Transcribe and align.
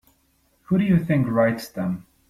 Who 0.63 0.79
do 0.79 0.83
you 0.83 0.97
think 0.97 1.27
writes 1.27 1.67
them? 1.69 2.07